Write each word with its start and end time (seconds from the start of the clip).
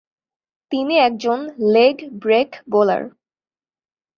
তিনি 0.71 0.95
একজন 0.99 1.39
leg 1.73 1.95
break 2.21 2.49
bowler. 2.71 3.03